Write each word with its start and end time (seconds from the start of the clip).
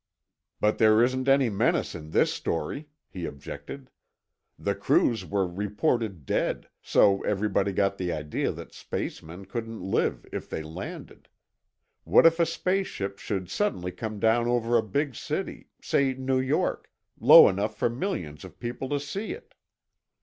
"But 0.59 0.79
there 0.79 1.03
isn't 1.03 1.29
any 1.29 1.47
menace 1.51 1.93
in 1.93 2.09
this 2.09 2.33
story," 2.33 2.87
he 3.07 3.27
objected. 3.27 3.91
"The 4.57 4.73
crews 4.73 5.27
were 5.27 5.45
reported 5.45 6.25
dead, 6.25 6.69
so 6.81 7.21
everybody 7.21 7.71
got 7.71 7.99
the 7.99 8.11
idea 8.11 8.51
that 8.51 8.73
spacemen 8.73 9.45
couldn't 9.45 9.79
live 9.79 10.25
if 10.31 10.49
they 10.49 10.63
landed. 10.63 11.27
What 12.03 12.25
if 12.25 12.39
a 12.39 12.47
space 12.47 12.87
ship 12.87 13.19
should 13.19 13.47
suddenly 13.47 13.91
come 13.91 14.19
down 14.19 14.47
over 14.47 14.75
a 14.75 14.81
big 14.81 15.13
city—say 15.13 16.15
New 16.15 16.39
York—low 16.39 17.47
enough 17.47 17.77
for 17.77 17.87
millions 17.87 18.43
of 18.43 18.59
people 18.59 18.89
to 18.89 18.99
see 18.99 19.33
it?" 19.33 19.53